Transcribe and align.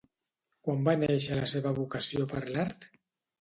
Quan 0.67 0.79
va 0.87 0.95
néixer 1.01 1.37
la 1.41 1.43
seva 1.51 1.75
vocació 1.81 2.27
per 2.33 2.43
l'art? 2.57 2.89